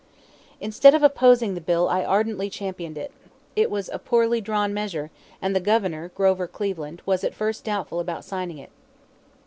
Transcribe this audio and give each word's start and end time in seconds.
Instead 0.59 0.95
of 0.95 1.03
opposing 1.03 1.53
the 1.53 1.61
bill 1.61 1.87
I 1.87 2.03
ardently 2.03 2.49
championed 2.49 2.97
it. 2.97 3.11
It 3.55 3.69
was 3.69 3.87
a 3.87 3.99
poorly 3.99 4.41
drawn 4.41 4.73
measure, 4.73 5.11
and 5.43 5.55
the 5.55 5.59
Governor, 5.59 6.09
Grover 6.15 6.47
Cleveland, 6.47 7.03
was 7.05 7.23
at 7.23 7.35
first 7.35 7.63
doubtful 7.65 7.99
about 7.99 8.25
signing 8.25 8.57
it. 8.57 8.71